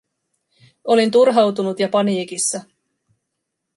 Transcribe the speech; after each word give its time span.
Olin 0.83 1.11
turhautunut 1.11 1.79
ja 1.79 1.89
paniikissa. 1.89 2.61